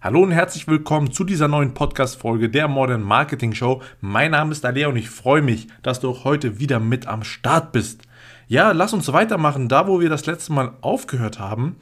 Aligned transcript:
Hallo 0.00 0.22
und 0.22 0.30
herzlich 0.30 0.68
willkommen 0.68 1.10
zu 1.10 1.24
dieser 1.24 1.48
neuen 1.48 1.74
Podcast-Folge 1.74 2.48
der 2.48 2.68
Modern 2.68 3.02
Marketing 3.02 3.52
Show. 3.52 3.82
Mein 4.00 4.30
Name 4.30 4.52
ist 4.52 4.64
Alea 4.64 4.86
und 4.86 4.94
ich 4.94 5.10
freue 5.10 5.42
mich, 5.42 5.66
dass 5.82 5.98
du 5.98 6.08
auch 6.10 6.22
heute 6.22 6.60
wieder 6.60 6.78
mit 6.78 7.08
am 7.08 7.24
Start 7.24 7.72
bist. 7.72 8.02
Ja, 8.46 8.70
lass 8.70 8.92
uns 8.92 9.12
weitermachen, 9.12 9.68
da 9.68 9.88
wo 9.88 9.98
wir 9.98 10.08
das 10.08 10.24
letzte 10.26 10.52
Mal 10.52 10.70
aufgehört 10.82 11.40
haben. 11.40 11.74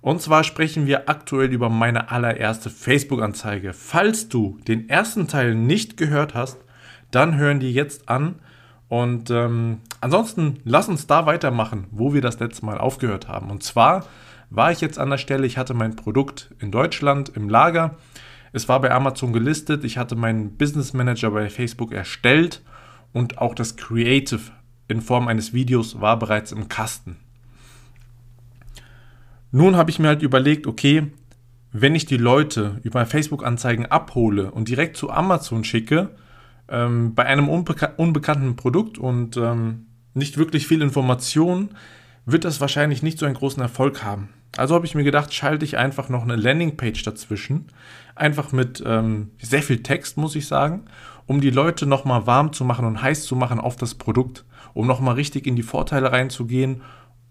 Und 0.00 0.20
zwar 0.20 0.42
sprechen 0.42 0.88
wir 0.88 1.08
aktuell 1.08 1.52
über 1.52 1.68
meine 1.68 2.10
allererste 2.10 2.70
Facebook-Anzeige. 2.70 3.72
Falls 3.72 4.28
du 4.28 4.58
den 4.66 4.88
ersten 4.88 5.28
Teil 5.28 5.54
nicht 5.54 5.96
gehört 5.96 6.34
hast, 6.34 6.58
dann 7.12 7.36
hören 7.36 7.60
die 7.60 7.72
jetzt 7.72 8.08
an. 8.08 8.34
Und 8.88 9.30
ähm, 9.30 9.78
ansonsten 10.00 10.58
lass 10.64 10.88
uns 10.88 11.06
da 11.06 11.24
weitermachen, 11.24 11.86
wo 11.92 12.14
wir 12.14 12.20
das 12.20 12.40
letzte 12.40 12.66
Mal 12.66 12.78
aufgehört 12.78 13.28
haben. 13.28 13.48
Und 13.48 13.62
zwar 13.62 14.06
war 14.50 14.72
ich 14.72 14.80
jetzt 14.80 14.98
an 14.98 15.10
der 15.10 15.18
Stelle, 15.18 15.46
ich 15.46 15.56
hatte 15.56 15.74
mein 15.74 15.96
Produkt 15.96 16.54
in 16.58 16.70
Deutschland 16.70 17.30
im 17.30 17.48
Lager. 17.48 17.96
Es 18.52 18.68
war 18.68 18.80
bei 18.80 18.90
Amazon 18.90 19.32
gelistet, 19.32 19.84
ich 19.84 19.96
hatte 19.96 20.16
meinen 20.16 20.56
Business 20.56 20.92
Manager 20.92 21.30
bei 21.30 21.48
Facebook 21.48 21.92
erstellt 21.92 22.62
und 23.12 23.38
auch 23.38 23.54
das 23.54 23.76
Creative 23.76 24.40
in 24.88 25.00
Form 25.00 25.28
eines 25.28 25.52
Videos 25.52 26.00
war 26.00 26.18
bereits 26.18 26.50
im 26.50 26.68
Kasten. 26.68 27.16
Nun 29.52 29.76
habe 29.76 29.90
ich 29.90 30.00
mir 30.00 30.08
halt 30.08 30.22
überlegt, 30.22 30.66
okay, 30.66 31.06
wenn 31.72 31.94
ich 31.94 32.06
die 32.06 32.16
Leute 32.16 32.80
über 32.82 33.06
Facebook-Anzeigen 33.06 33.86
abhole 33.86 34.50
und 34.50 34.68
direkt 34.68 34.96
zu 34.96 35.10
Amazon 35.10 35.62
schicke, 35.62 36.10
ähm, 36.68 37.14
bei 37.14 37.24
einem 37.26 37.48
unbeka 37.48 37.92
unbekannten 37.96 38.56
Produkt 38.56 38.98
und 38.98 39.36
ähm, 39.36 39.86
nicht 40.14 40.38
wirklich 40.38 40.66
viel 40.66 40.82
Information, 40.82 41.70
wird 42.26 42.44
das 42.44 42.60
wahrscheinlich 42.60 43.04
nicht 43.04 43.18
so 43.18 43.26
einen 43.26 43.36
großen 43.36 43.62
Erfolg 43.62 44.02
haben. 44.02 44.30
Also 44.56 44.74
habe 44.74 44.86
ich 44.86 44.94
mir 44.94 45.04
gedacht, 45.04 45.32
schalte 45.32 45.64
ich 45.64 45.78
einfach 45.78 46.08
noch 46.08 46.22
eine 46.22 46.36
Landingpage 46.36 47.02
dazwischen. 47.04 47.66
Einfach 48.14 48.52
mit 48.52 48.82
ähm, 48.84 49.30
sehr 49.40 49.62
viel 49.62 49.82
Text, 49.82 50.16
muss 50.16 50.34
ich 50.34 50.46
sagen, 50.46 50.86
um 51.26 51.40
die 51.40 51.50
Leute 51.50 51.86
nochmal 51.86 52.26
warm 52.26 52.52
zu 52.52 52.64
machen 52.64 52.84
und 52.84 53.00
heiß 53.02 53.24
zu 53.24 53.36
machen 53.36 53.60
auf 53.60 53.76
das 53.76 53.94
Produkt, 53.94 54.44
um 54.74 54.86
nochmal 54.86 55.14
richtig 55.14 55.46
in 55.46 55.56
die 55.56 55.62
Vorteile 55.62 56.10
reinzugehen 56.10 56.82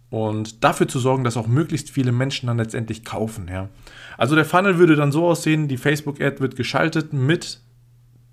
und 0.09 0.63
dafür 0.63 0.87
zu 0.87 0.99
sorgen, 0.99 1.23
dass 1.23 1.37
auch 1.37 1.47
möglichst 1.47 1.91
viele 1.91 2.11
Menschen 2.11 2.47
dann 2.47 2.57
letztendlich 2.57 3.05
kaufen. 3.05 3.47
Ja. 3.47 3.69
Also 4.17 4.35
der 4.35 4.45
Funnel 4.45 4.77
würde 4.77 4.95
dann 4.95 5.11
so 5.11 5.27
aussehen, 5.27 5.67
die 5.67 5.77
Facebook-Ad 5.77 6.39
wird 6.39 6.55
geschaltet 6.55 7.13
mit, 7.13 7.61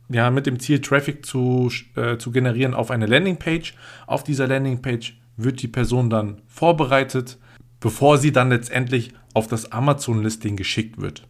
ja, 0.08 0.30
mit 0.30 0.46
dem 0.46 0.58
Ziel, 0.58 0.80
Traffic 0.80 1.27
zu, 1.27 1.70
äh, 1.96 2.16
zu 2.16 2.30
generieren 2.30 2.72
auf 2.72 2.91
eine 2.91 3.06
Landingpage. 3.06 3.74
Auf 4.06 4.24
dieser 4.24 4.46
Landingpage 4.46 5.18
wird 5.36 5.61
die 5.61 5.68
Person 5.68 6.08
dann 6.08 6.41
vorbereitet, 6.46 7.39
bevor 7.80 8.19
sie 8.19 8.32
dann 8.32 8.50
letztendlich 8.50 9.12
auf 9.34 9.46
das 9.46 9.72
Amazon-Listing 9.72 10.56
geschickt 10.56 11.00
wird. 11.00 11.27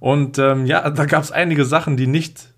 Und 0.00 0.38
ähm, 0.38 0.66
ja, 0.66 0.90
da 0.90 1.06
gab 1.06 1.22
es 1.22 1.30
einige 1.30 1.64
Sachen, 1.64 1.96
die 1.96 2.08
nicht 2.08 2.52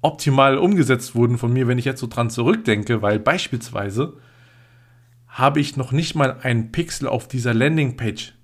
optimal 0.00 0.58
umgesetzt 0.58 1.14
wurden 1.14 1.38
von 1.38 1.52
mir, 1.52 1.68
wenn 1.68 1.78
ich 1.78 1.84
jetzt 1.84 2.00
so 2.00 2.06
dran 2.06 2.30
zurückdenke, 2.30 3.02
weil 3.02 3.18
beispielsweise 3.18 4.14
habe 5.26 5.60
ich 5.60 5.76
noch 5.76 5.92
nicht 5.92 6.14
mal 6.14 6.38
einen 6.42 6.72
Pixel 6.72 7.06
auf 7.06 7.28
dieser 7.28 7.54
Landingpage 7.54 8.34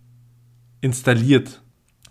installiert. 0.80 1.62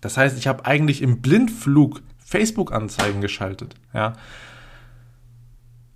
Das 0.02 0.18
heißt, 0.18 0.38
ich 0.38 0.48
habe 0.48 0.66
eigentlich 0.66 1.02
im 1.02 1.22
Blindflug 1.22 2.02
Facebook-Anzeigen 2.18 3.22
geschaltet. 3.22 3.76
Ja. 3.94 4.14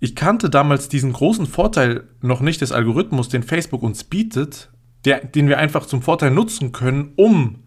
Ich 0.00 0.14
kannte 0.14 0.48
damals 0.48 0.88
diesen 0.88 1.12
großen 1.12 1.46
Vorteil 1.46 2.04
noch 2.22 2.40
nicht 2.40 2.60
des 2.60 2.72
Algorithmus, 2.72 3.28
den 3.28 3.42
Facebook 3.42 3.82
uns 3.82 4.04
bietet, 4.04 4.70
der, 5.04 5.24
den 5.24 5.48
wir 5.48 5.58
einfach 5.58 5.86
zum 5.86 6.02
Vorteil 6.02 6.30
nutzen 6.30 6.72
können, 6.72 7.12
um 7.16 7.64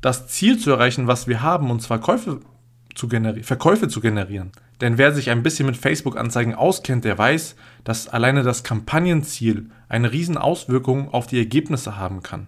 das 0.00 0.28
Ziel 0.28 0.58
zu 0.58 0.70
erreichen, 0.70 1.06
was 1.06 1.26
wir 1.28 1.42
haben, 1.42 1.70
und 1.70 1.80
zwar 1.80 1.98
Käufe 1.98 2.40
zu 2.94 3.08
Verkäufe 3.42 3.88
zu 3.88 4.00
generieren. 4.00 4.52
Denn 4.80 4.98
wer 4.98 5.12
sich 5.12 5.30
ein 5.30 5.42
bisschen 5.42 5.66
mit 5.66 5.76
Facebook-Anzeigen 5.76 6.54
auskennt, 6.54 7.04
der 7.04 7.16
weiß, 7.16 7.56
dass 7.84 8.08
alleine 8.08 8.42
das 8.42 8.64
Kampagnenziel 8.64 9.70
eine 9.88 10.12
riesen 10.12 10.36
Auswirkung 10.36 11.12
auf 11.12 11.26
die 11.26 11.38
Ergebnisse 11.38 11.96
haben 11.96 12.22
kann. 12.22 12.46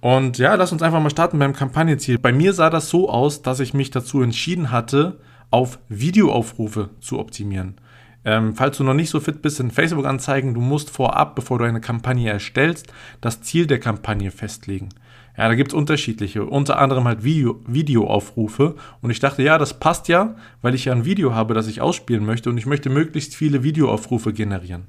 Und 0.00 0.38
ja, 0.38 0.54
lass 0.54 0.72
uns 0.72 0.82
einfach 0.82 1.00
mal 1.00 1.10
starten 1.10 1.38
beim 1.38 1.52
Kampagnenziel. 1.52 2.18
Bei 2.18 2.32
mir 2.32 2.52
sah 2.52 2.70
das 2.70 2.88
so 2.88 3.08
aus, 3.08 3.42
dass 3.42 3.60
ich 3.60 3.74
mich 3.74 3.90
dazu 3.90 4.22
entschieden 4.22 4.72
hatte, 4.72 5.20
auf 5.50 5.78
Videoaufrufe 5.88 6.90
zu 7.00 7.18
optimieren. 7.20 7.76
Ähm, 8.24 8.54
falls 8.54 8.76
du 8.76 8.84
noch 8.84 8.94
nicht 8.94 9.10
so 9.10 9.20
fit 9.20 9.42
bist 9.42 9.58
in 9.60 9.70
Facebook-Anzeigen, 9.70 10.54
du 10.54 10.60
musst 10.60 10.90
vorab, 10.90 11.34
bevor 11.34 11.58
du 11.58 11.64
eine 11.64 11.80
Kampagne 11.80 12.30
erstellst, 12.30 12.92
das 13.20 13.42
Ziel 13.42 13.66
der 13.66 13.80
Kampagne 13.80 14.30
festlegen. 14.30 14.90
Ja, 15.36 15.48
da 15.48 15.54
gibt 15.54 15.72
es 15.72 15.74
unterschiedliche, 15.74 16.44
unter 16.44 16.78
anderem 16.78 17.04
halt 17.04 17.24
Video, 17.24 17.60
Videoaufrufe. 17.66 18.76
Und 19.00 19.10
ich 19.10 19.18
dachte, 19.18 19.42
ja, 19.42 19.56
das 19.58 19.78
passt 19.78 20.08
ja, 20.08 20.36
weil 20.60 20.74
ich 20.74 20.84
ja 20.84 20.92
ein 20.92 21.04
Video 21.04 21.34
habe, 21.34 21.54
das 21.54 21.68
ich 21.68 21.80
ausspielen 21.80 22.26
möchte 22.26 22.50
und 22.50 22.58
ich 22.58 22.66
möchte 22.66 22.90
möglichst 22.90 23.34
viele 23.34 23.62
Videoaufrufe 23.62 24.32
generieren. 24.32 24.86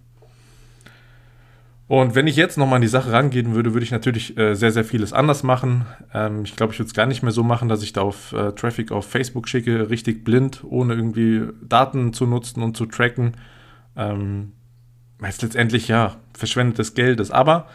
Und 1.88 2.16
wenn 2.16 2.28
ich 2.28 2.36
jetzt 2.36 2.58
nochmal 2.58 2.78
an 2.78 2.82
die 2.82 2.88
Sache 2.88 3.12
rangehen 3.12 3.54
würde, 3.54 3.74
würde 3.74 3.84
ich 3.84 3.92
natürlich 3.92 4.38
äh, 4.38 4.56
sehr, 4.56 4.72
sehr 4.72 4.86
vieles 4.86 5.12
anders 5.12 5.44
machen. 5.44 5.86
Ähm, 6.14 6.44
ich 6.46 6.56
glaube, 6.56 6.74
ich 6.74 6.80
würde 6.80 6.88
es 6.88 6.94
gar 6.94 7.06
nicht 7.06 7.24
mehr 7.24 7.32
so 7.32 7.44
machen, 7.44 7.68
dass 7.68 7.84
ich 7.84 7.94
da 7.94 8.02
auf 8.02 8.32
äh, 8.32 8.54
Traffic 8.54 8.92
auf 8.92 9.06
Facebook 9.06 9.50
schicke, 9.50 9.90
richtig 9.90 10.24
blind, 10.24 10.64
ohne 10.64 10.94
irgendwie 10.94 11.42
Daten 11.62 12.14
zu 12.14 12.26
nutzen 12.26 12.64
und 12.64 12.78
zu 12.78 12.86
tracken. 12.86 13.34
Ähm, 13.96 14.54
weil 15.20 15.34
letztendlich 15.42 15.88
ja 15.88 16.16
verschwendetes 16.34 16.94
Geld 16.94 17.20
ist. 17.20 17.32
Aber 17.32 17.68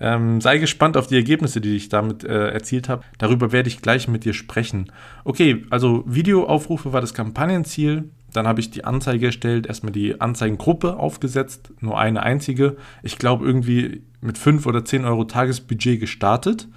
ähm, 0.00 0.40
sei 0.40 0.58
gespannt 0.58 0.96
auf 0.96 1.06
die 1.06 1.16
Ergebnisse, 1.16 1.60
die 1.60 1.76
ich 1.76 1.88
damit 1.88 2.24
äh, 2.24 2.48
erzielt 2.50 2.88
habe. 2.88 3.04
Darüber 3.18 3.52
werde 3.52 3.68
ich 3.68 3.82
gleich 3.82 4.08
mit 4.08 4.24
dir 4.24 4.34
sprechen. 4.34 4.90
Okay, 5.24 5.64
also 5.70 6.02
Videoaufrufe 6.06 6.92
war 6.92 7.00
das 7.00 7.14
Kampagnenziel. 7.14 8.10
Dann 8.32 8.46
habe 8.46 8.60
ich 8.60 8.70
die 8.70 8.84
Anzeige 8.84 9.26
erstellt, 9.26 9.66
erstmal 9.66 9.92
die 9.92 10.20
Anzeigengruppe 10.20 10.96
aufgesetzt, 10.96 11.72
nur 11.80 11.98
eine 11.98 12.22
einzige. 12.22 12.76
Ich 13.02 13.18
glaube 13.18 13.44
irgendwie 13.44 14.02
mit 14.20 14.38
5 14.38 14.66
oder 14.66 14.84
10 14.84 15.04
Euro 15.04 15.24
Tagesbudget 15.24 16.00
gestartet 16.00 16.68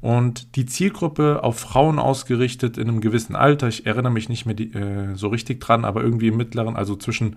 und 0.00 0.56
die 0.56 0.66
Zielgruppe 0.66 1.42
auf 1.42 1.58
Frauen 1.58 1.98
ausgerichtet 1.98 2.78
in 2.78 2.88
einem 2.88 3.00
gewissen 3.00 3.36
Alter. 3.36 3.68
Ich 3.68 3.86
erinnere 3.86 4.12
mich 4.12 4.28
nicht 4.28 4.46
mehr 4.46 4.54
die, 4.54 4.72
äh, 4.72 5.14
so 5.14 5.28
richtig 5.28 5.60
dran, 5.60 5.84
aber 5.84 6.02
irgendwie 6.02 6.28
im 6.28 6.36
mittleren, 6.36 6.76
also 6.76 6.96
zwischen 6.96 7.36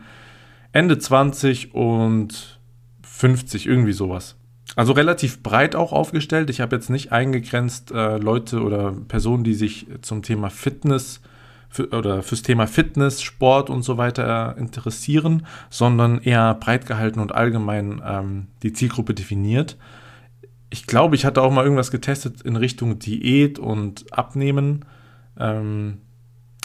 Ende 0.72 0.97
20 0.97 1.74
und 1.74 2.59
50, 3.03 3.68
irgendwie 3.68 3.94
sowas. 3.94 4.36
Also 4.75 4.94
relativ 4.94 5.44
breit 5.44 5.75
auch 5.75 5.92
aufgestellt. 5.92 6.50
Ich 6.50 6.59
habe 6.59 6.75
jetzt 6.75 6.90
nicht 6.90 7.12
eingegrenzt 7.12 7.92
äh, 7.92 8.18
Leute 8.18 8.62
oder 8.62 8.94
Personen, 9.07 9.44
die 9.44 9.53
sich 9.53 9.88
zum 10.02 10.22
Thema 10.22 10.50
Fitness 10.50 11.18
äh, 11.18 11.34
für, 11.75 11.90
oder 11.90 12.24
fürs 12.24 12.41
Thema 12.41 12.68
Fitness, 12.68 13.22
Sport 13.22 13.69
und 13.69 13.84
so 13.84 13.97
weiter 13.97 14.56
interessieren, 14.58 15.46
sondern 15.69 16.19
eher 16.19 16.53
breit 16.56 16.86
gehalten 16.86 17.19
und 17.19 17.36
allgemein 17.36 18.02
ähm, 18.06 18.47
die 18.63 18.72
Zielgruppe 18.72 19.13
definiert. 19.13 19.78
Ich 20.69 20.88
glaube, 20.88 21.16
ich 21.16 21.25
hatte 21.25 21.41
auch 21.41 21.52
mal 21.52 21.63
irgendwas 21.63 21.91
getestet 21.91 22.41
in 22.41 22.56
Richtung 22.56 23.00
Diät 23.00 23.59
und 23.59 24.12
Abnehmen. 24.13 24.86
Ähm, 25.38 26.00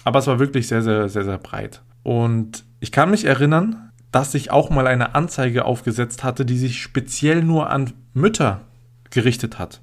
aber 0.05 0.21
es 0.21 0.27
war 0.29 0.39
wirklich 0.39 0.69
sehr, 0.69 0.83
sehr, 0.83 1.09
sehr, 1.09 1.25
sehr 1.25 1.39
breit. 1.39 1.83
Und 2.03 2.65
ich 2.79 2.93
kann 2.93 3.11
mich 3.11 3.25
erinnern, 3.25 3.91
dass 4.13 4.35
ich 4.35 4.51
auch 4.51 4.71
mal 4.71 4.87
eine 4.87 5.15
Anzeige 5.15 5.65
aufgesetzt 5.65 6.25
hatte, 6.25 6.45
die 6.45 6.57
sich 6.57 6.81
speziell 6.81 7.43
nur 7.43 7.71
an 7.71 7.93
Mütter 8.15 8.63
gerichtet 9.11 9.59
hat. 9.59 9.81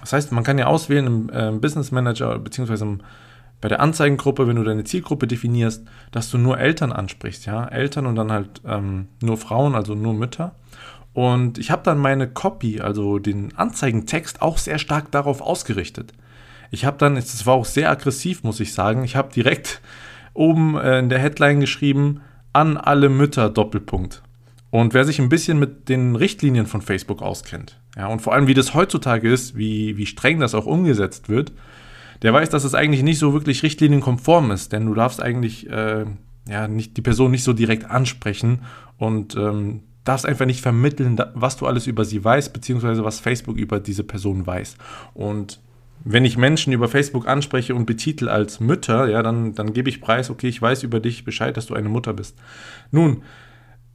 Das 0.00 0.12
heißt, 0.12 0.32
man 0.32 0.44
kann 0.44 0.58
ja 0.58 0.66
auswählen 0.66 1.06
im 1.06 1.30
äh, 1.32 1.50
Business 1.58 1.90
Manager 1.90 2.38
bzw. 2.38 2.82
im 2.82 3.00
bei 3.60 3.68
der 3.68 3.80
Anzeigengruppe, 3.80 4.46
wenn 4.46 4.56
du 4.56 4.64
deine 4.64 4.84
Zielgruppe 4.84 5.26
definierst, 5.26 5.84
dass 6.12 6.30
du 6.30 6.38
nur 6.38 6.58
Eltern 6.58 6.92
ansprichst, 6.92 7.46
ja, 7.46 7.66
Eltern 7.66 8.06
und 8.06 8.14
dann 8.14 8.30
halt 8.30 8.62
ähm, 8.64 9.08
nur 9.20 9.36
Frauen, 9.36 9.74
also 9.74 9.94
nur 9.94 10.14
Mütter. 10.14 10.54
Und 11.12 11.58
ich 11.58 11.70
habe 11.70 11.82
dann 11.82 11.98
meine 11.98 12.28
Copy, 12.28 12.80
also 12.80 13.18
den 13.18 13.56
Anzeigentext, 13.56 14.42
auch 14.42 14.58
sehr 14.58 14.78
stark 14.78 15.10
darauf 15.10 15.40
ausgerichtet. 15.40 16.12
Ich 16.70 16.84
habe 16.84 16.98
dann, 16.98 17.16
es 17.16 17.46
war 17.46 17.54
auch 17.54 17.64
sehr 17.64 17.90
aggressiv, 17.90 18.44
muss 18.44 18.60
ich 18.60 18.72
sagen, 18.72 19.02
ich 19.02 19.16
habe 19.16 19.32
direkt 19.32 19.80
oben 20.34 20.76
äh, 20.76 21.00
in 21.00 21.08
der 21.08 21.18
Headline 21.18 21.60
geschrieben, 21.60 22.20
an 22.52 22.76
alle 22.76 23.08
Mütter 23.08 23.50
Doppelpunkt. 23.50 24.22
Und 24.70 24.94
wer 24.94 25.04
sich 25.04 25.18
ein 25.18 25.30
bisschen 25.30 25.58
mit 25.58 25.88
den 25.88 26.14
Richtlinien 26.14 26.66
von 26.66 26.82
Facebook 26.82 27.22
auskennt, 27.22 27.80
ja, 27.96 28.06
und 28.06 28.20
vor 28.20 28.34
allem 28.34 28.46
wie 28.46 28.54
das 28.54 28.74
heutzutage 28.74 29.32
ist, 29.32 29.56
wie, 29.56 29.96
wie 29.96 30.06
streng 30.06 30.40
das 30.40 30.54
auch 30.54 30.66
umgesetzt 30.66 31.28
wird, 31.28 31.52
der 32.22 32.32
weiß, 32.32 32.50
dass 32.50 32.64
es 32.64 32.74
eigentlich 32.74 33.02
nicht 33.02 33.18
so 33.18 33.32
wirklich 33.32 33.62
richtlinienkonform 33.62 34.50
ist, 34.50 34.72
denn 34.72 34.86
du 34.86 34.94
darfst 34.94 35.22
eigentlich 35.22 35.68
äh, 35.70 36.04
ja, 36.48 36.68
nicht, 36.68 36.96
die 36.96 37.02
Person 37.02 37.30
nicht 37.30 37.44
so 37.44 37.52
direkt 37.52 37.88
ansprechen 37.90 38.62
und 38.96 39.36
ähm, 39.36 39.82
darfst 40.04 40.26
einfach 40.26 40.46
nicht 40.46 40.60
vermitteln, 40.60 41.20
was 41.34 41.56
du 41.58 41.66
alles 41.66 41.86
über 41.86 42.04
sie 42.04 42.24
weißt, 42.24 42.52
beziehungsweise 42.52 43.04
was 43.04 43.20
Facebook 43.20 43.56
über 43.56 43.78
diese 43.78 44.04
Person 44.04 44.46
weiß. 44.46 44.76
Und 45.14 45.60
wenn 46.04 46.24
ich 46.24 46.38
Menschen 46.38 46.72
über 46.72 46.88
Facebook 46.88 47.28
anspreche 47.28 47.74
und 47.74 47.84
betitel 47.84 48.28
als 48.28 48.60
Mütter, 48.60 49.08
ja, 49.08 49.22
dann, 49.22 49.54
dann 49.54 49.74
gebe 49.74 49.90
ich 49.90 50.00
preis, 50.00 50.30
okay, 50.30 50.48
ich 50.48 50.62
weiß 50.62 50.82
über 50.82 51.00
dich 51.00 51.24
Bescheid, 51.24 51.56
dass 51.56 51.66
du 51.66 51.74
eine 51.74 51.90
Mutter 51.90 52.14
bist. 52.14 52.38
Nun, 52.90 53.22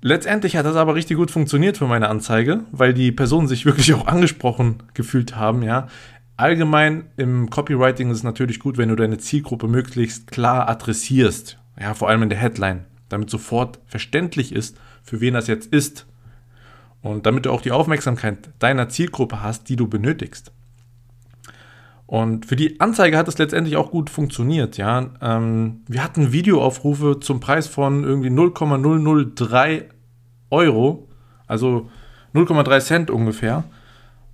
letztendlich 0.02 0.56
hat 0.56 0.66
das 0.66 0.76
aber 0.76 0.94
richtig 0.94 1.18
gut 1.18 1.32
funktioniert 1.32 1.78
für 1.78 1.88
meine 1.88 2.10
Anzeige, 2.10 2.66
weil 2.72 2.94
die 2.94 3.12
Personen 3.12 3.48
sich 3.48 3.66
wirklich 3.66 3.94
auch 3.94 4.06
angesprochen 4.06 4.84
gefühlt 4.94 5.36
haben, 5.36 5.64
ja 5.64 5.88
Allgemein 6.36 7.10
im 7.16 7.50
Copywriting 7.50 8.10
ist 8.10 8.18
es 8.18 8.24
natürlich 8.24 8.60
gut, 8.60 8.78
wenn 8.78 8.90
du 8.90 8.96
deine 8.96 9.20
Zielgruppe 9.20 9.68
möglichst 9.68 10.32
klar 10.32 10.68
adressierst. 10.68 11.60
Ja, 11.80 11.94
vor 11.94 12.10
allem 12.10 12.24
in 12.24 12.30
der 12.30 12.40
Headline, 12.40 12.86
damit 13.10 13.30
sofort 13.30 13.80
verständlich 13.86 14.52
ist, 14.52 14.78
für 15.04 15.22
wen 15.22 15.36
das 15.36 15.48
jetzt 15.48 15.68
ist. 15.68 16.08
Und 17.02 17.26
damit 17.26 17.46
du 17.46 17.52
auch 17.52 17.62
die 17.62 17.72
Aufmerksamkeit 17.72 18.50
deiner 18.60 18.90
Zielgruppe 18.90 19.42
hast, 19.44 19.70
die 19.70 19.76
du 19.76 19.88
benötigst. 19.88 20.52
Und 22.06 22.46
für 22.46 22.56
die 22.56 22.80
Anzeige 22.80 23.18
hat 23.18 23.28
es 23.28 23.38
letztendlich 23.38 23.76
auch 23.76 23.92
gut 23.92 24.10
funktioniert. 24.10 24.78
Ja, 24.78 25.10
ähm, 25.22 25.82
wir 25.88 26.04
hatten 26.04 26.32
Videoaufrufe 26.32 27.20
zum 27.20 27.40
Preis 27.40 27.68
von 27.68 28.04
irgendwie 28.04 28.30
0,003 28.30 29.90
Euro, 30.50 31.08
also 31.48 31.90
0,3 32.34 32.80
Cent 32.80 33.12
ungefähr. 33.12 33.64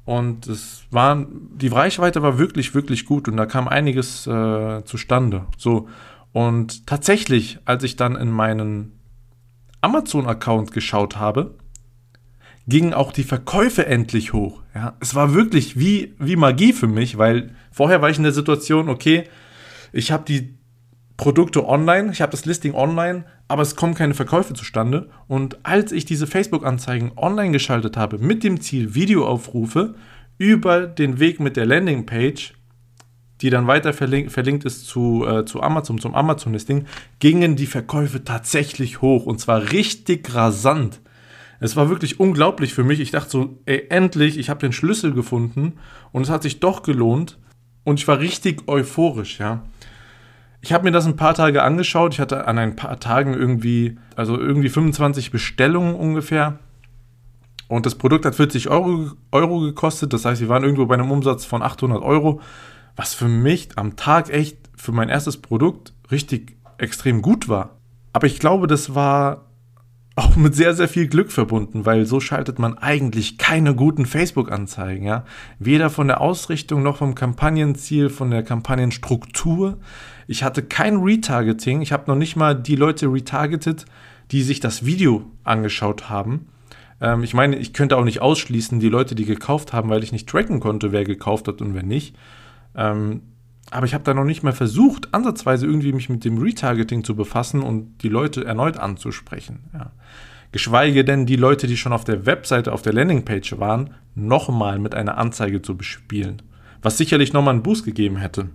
Und 0.09 0.47
es 0.47 0.85
war, 0.89 1.23
die 1.29 1.67
Reichweite 1.67 2.23
war 2.23 2.39
wirklich, 2.39 2.73
wirklich 2.73 3.05
gut 3.05 3.27
und 3.27 3.37
da 3.37 3.45
kam 3.45 3.67
einiges 3.67 4.25
äh, 4.25 4.83
zustande. 4.83 5.45
So. 5.55 5.87
Und 6.31 6.87
tatsächlich, 6.87 7.59
als 7.65 7.83
ich 7.83 7.95
dann 7.95 8.15
in 8.15 8.31
meinen 8.31 8.99
Amazon-Account 9.81 10.71
geschaut 10.71 11.17
habe, 11.17 11.53
gingen 12.65 12.95
auch 12.95 13.11
die 13.11 13.23
Verkäufe 13.23 13.85
endlich 13.85 14.33
hoch. 14.33 14.63
Ja, 14.73 14.95
es 14.99 15.13
war 15.13 15.35
wirklich 15.35 15.77
wie, 15.77 16.15
wie 16.17 16.37
Magie 16.37 16.73
für 16.73 16.87
mich, 16.87 17.19
weil 17.19 17.53
vorher 17.71 18.01
war 18.01 18.09
ich 18.09 18.17
in 18.17 18.23
der 18.23 18.31
Situation, 18.31 18.89
okay, 18.89 19.25
ich 19.93 20.11
habe 20.11 20.23
die 20.27 20.57
Produkte 21.19 21.67
online, 21.67 22.13
ich 22.13 22.21
habe 22.21 22.31
das 22.31 22.45
Listing 22.45 22.73
online, 22.73 23.25
aber 23.49 23.61
es 23.61 23.75
kommen 23.75 23.93
keine 23.93 24.13
Verkäufe 24.13 24.53
zustande. 24.53 25.09
Und 25.27 25.57
als 25.65 25.91
ich 25.91 26.05
diese 26.05 26.27
Facebook-Anzeigen 26.27 27.11
online 27.17 27.51
geschaltet 27.51 27.97
habe, 27.97 28.19
mit 28.19 28.41
dem 28.41 28.61
Ziel 28.61 28.95
Videoaufrufe 28.95 29.95
über 30.37 30.87
den 30.87 31.19
Weg 31.19 31.41
mit 31.41 31.57
der 31.57 31.65
Landingpage, 31.65 32.53
die 33.41 33.49
dann 33.49 33.67
weiter 33.67 33.91
verlink 33.91 34.31
verlinkt 34.31 34.63
ist 34.63 34.87
zu, 34.87 35.25
äh, 35.27 35.43
zu 35.43 35.61
Amazon, 35.61 35.99
zum 35.99 36.15
Amazon-Listing, 36.15 36.85
gingen 37.19 37.57
die 37.57 37.67
Verkäufe 37.67 38.23
tatsächlich 38.23 39.01
hoch 39.01 39.25
und 39.25 39.41
zwar 39.41 39.73
richtig 39.73 40.33
rasant. 40.33 41.01
Es 41.59 41.75
war 41.75 41.89
wirklich 41.89 42.21
unglaublich 42.21 42.73
für 42.73 42.85
mich. 42.85 43.01
Ich 43.01 43.11
dachte 43.11 43.29
so, 43.29 43.59
ey, 43.65 43.87
endlich, 43.89 44.37
ich 44.37 44.49
habe 44.49 44.61
den 44.61 44.71
Schlüssel 44.71 45.13
gefunden 45.13 45.73
und 46.13 46.21
es 46.21 46.29
hat 46.29 46.43
sich 46.43 46.61
doch 46.61 46.81
gelohnt 46.81 47.37
und 47.83 47.99
ich 47.99 48.07
war 48.07 48.19
richtig 48.19 48.69
euphorisch, 48.69 49.39
ja. 49.39 49.63
Ich 50.61 50.73
habe 50.73 50.83
mir 50.83 50.91
das 50.91 51.05
ein 51.05 51.15
paar 51.15 51.33
Tage 51.33 51.63
angeschaut. 51.63 52.13
Ich 52.13 52.19
hatte 52.19 52.47
an 52.47 52.57
ein 52.57 52.75
paar 52.75 52.99
Tagen 52.99 53.33
irgendwie, 53.33 53.97
also 54.15 54.37
irgendwie 54.37 54.69
25 54.69 55.31
Bestellungen 55.31 55.95
ungefähr. 55.95 56.59
Und 57.67 57.85
das 57.85 57.95
Produkt 57.95 58.25
hat 58.25 58.35
40 58.35 58.69
Euro, 58.69 59.11
Euro 59.31 59.59
gekostet. 59.59 60.11
Das 60.11 60.25
heißt, 60.25 60.41
wir 60.41 60.49
waren 60.49 60.63
irgendwo 60.63 60.85
bei 60.85 60.95
einem 60.95 61.11
Umsatz 61.11 61.45
von 61.45 61.61
800 61.61 62.01
Euro, 62.01 62.41
was 62.95 63.13
für 63.13 63.27
mich 63.27 63.69
am 63.77 63.95
Tag 63.95 64.29
echt 64.29 64.57
für 64.75 64.91
mein 64.91 65.09
erstes 65.09 65.37
Produkt 65.37 65.93
richtig 66.11 66.57
extrem 66.77 67.21
gut 67.21 67.47
war. 67.47 67.77
Aber 68.11 68.27
ich 68.27 68.39
glaube, 68.39 68.67
das 68.67 68.95
war 68.95 69.48
auch 70.19 70.35
mit 70.35 70.55
sehr, 70.55 70.73
sehr 70.73 70.87
viel 70.87 71.07
Glück 71.07 71.31
verbunden, 71.31 71.85
weil 71.85 72.05
so 72.05 72.19
schaltet 72.19 72.59
man 72.59 72.77
eigentlich 72.77 73.37
keine 73.37 73.73
guten 73.73 74.05
Facebook-Anzeigen, 74.05 75.05
ja. 75.05 75.25
Weder 75.59 75.89
von 75.89 76.07
der 76.07 76.21
Ausrichtung 76.21 76.83
noch 76.83 76.97
vom 76.97 77.15
Kampagnenziel, 77.15 78.09
von 78.09 78.29
der 78.29 78.43
Kampagnenstruktur. 78.43 79.77
Ich 80.27 80.43
hatte 80.43 80.61
kein 80.61 80.97
Retargeting. 80.97 81.81
Ich 81.81 81.91
habe 81.91 82.03
noch 82.07 82.15
nicht 82.15 82.35
mal 82.35 82.53
die 82.53 82.75
Leute 82.75 83.07
retargetet, 83.07 83.85
die 84.31 84.43
sich 84.43 84.59
das 84.59 84.85
Video 84.85 85.25
angeschaut 85.43 86.09
haben. 86.09 86.47
Ähm, 87.01 87.23
ich 87.23 87.33
meine, 87.33 87.57
ich 87.57 87.73
könnte 87.73 87.97
auch 87.97 88.03
nicht 88.03 88.21
ausschließen, 88.21 88.79
die 88.79 88.89
Leute, 88.89 89.15
die 89.15 89.25
gekauft 89.25 89.73
haben, 89.73 89.89
weil 89.89 90.03
ich 90.03 90.11
nicht 90.11 90.27
tracken 90.27 90.59
konnte, 90.59 90.91
wer 90.91 91.03
gekauft 91.03 91.47
hat 91.47 91.61
und 91.61 91.73
wer 91.73 91.83
nicht. 91.83 92.15
Ähm, 92.75 93.21
aber 93.71 93.85
ich 93.85 93.93
habe 93.93 94.03
da 94.03 94.13
noch 94.13 94.23
nicht 94.23 94.43
mal 94.43 94.53
versucht, 94.53 95.13
ansatzweise 95.13 95.65
irgendwie 95.65 95.93
mich 95.93 96.09
mit 96.09 96.25
dem 96.25 96.37
Retargeting 96.37 97.03
zu 97.03 97.15
befassen 97.15 97.61
und 97.61 97.99
die 97.99 98.09
Leute 98.09 98.45
erneut 98.45 98.77
anzusprechen. 98.77 99.59
Ja. 99.73 99.91
Geschweige 100.51 101.05
denn 101.05 101.27
die 101.27 101.35
Leute, 101.35 101.67
die 101.67 101.77
schon 101.77 101.93
auf 101.93 102.03
der 102.03 102.25
Webseite, 102.25 102.73
auf 102.73 102.81
der 102.81 102.93
Landingpage 102.93 103.59
waren, 103.59 103.91
nochmal 104.15 104.79
mit 104.79 104.95
einer 104.95 105.17
Anzeige 105.17 105.61
zu 105.61 105.77
bespielen. 105.77 106.41
Was 106.81 106.97
sicherlich 106.97 107.33
nochmal 107.33 107.53
einen 107.53 107.63
Boost 107.63 107.85
gegeben 107.85 108.17
hätte. 108.17 108.49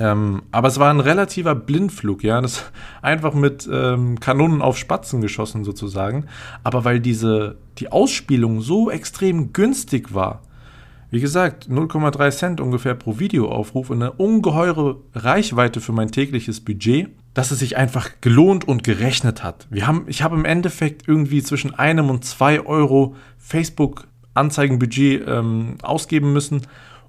Ähm, 0.00 0.42
aber 0.50 0.68
es 0.68 0.78
war 0.78 0.90
ein 0.90 1.00
relativer 1.00 1.54
Blindflug, 1.54 2.24
ja. 2.24 2.40
Das 2.40 2.64
einfach 3.02 3.34
mit 3.34 3.68
ähm, 3.72 4.18
Kanonen 4.18 4.62
auf 4.62 4.76
Spatzen 4.76 5.20
geschossen 5.20 5.64
sozusagen. 5.64 6.26
Aber 6.64 6.84
weil 6.84 6.98
diese, 6.98 7.58
die 7.78 7.92
Ausspielung 7.92 8.60
so 8.60 8.90
extrem 8.90 9.52
günstig 9.52 10.12
war, 10.12 10.42
wie 11.16 11.20
gesagt, 11.20 11.70
0,3 11.70 12.30
Cent 12.30 12.60
ungefähr 12.60 12.94
pro 12.94 13.18
Videoaufruf 13.18 13.88
und 13.88 14.02
eine 14.02 14.12
ungeheure 14.12 14.98
Reichweite 15.14 15.80
für 15.80 15.92
mein 15.92 16.10
tägliches 16.10 16.62
Budget, 16.62 17.08
dass 17.32 17.52
es 17.52 17.60
sich 17.60 17.78
einfach 17.78 18.10
gelohnt 18.20 18.68
und 18.68 18.84
gerechnet 18.84 19.42
hat. 19.42 19.66
Wir 19.70 19.86
haben, 19.86 20.04
ich 20.08 20.22
habe 20.22 20.36
im 20.36 20.44
Endeffekt 20.44 21.08
irgendwie 21.08 21.42
zwischen 21.42 21.74
einem 21.74 22.10
und 22.10 22.26
zwei 22.26 22.60
Euro 22.60 23.16
Facebook-Anzeigenbudget 23.38 25.26
ähm, 25.26 25.78
ausgeben 25.80 26.34
müssen, 26.34 26.66